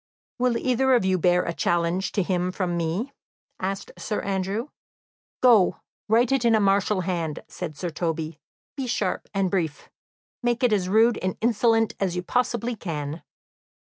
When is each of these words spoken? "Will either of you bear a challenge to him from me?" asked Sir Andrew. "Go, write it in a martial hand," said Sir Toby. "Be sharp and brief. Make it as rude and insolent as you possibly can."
"Will 0.39 0.57
either 0.57 0.95
of 0.95 1.05
you 1.05 1.19
bear 1.19 1.43
a 1.43 1.53
challenge 1.53 2.11
to 2.13 2.23
him 2.23 2.51
from 2.51 2.75
me?" 2.75 3.13
asked 3.59 3.91
Sir 3.99 4.19
Andrew. 4.23 4.69
"Go, 5.43 5.79
write 6.07 6.31
it 6.31 6.43
in 6.43 6.55
a 6.55 6.59
martial 6.59 7.01
hand," 7.01 7.43
said 7.47 7.77
Sir 7.77 7.91
Toby. 7.91 8.39
"Be 8.75 8.87
sharp 8.87 9.27
and 9.31 9.51
brief. 9.51 9.91
Make 10.41 10.63
it 10.63 10.73
as 10.73 10.89
rude 10.89 11.19
and 11.19 11.37
insolent 11.39 11.93
as 11.99 12.15
you 12.15 12.23
possibly 12.23 12.75
can." 12.75 13.21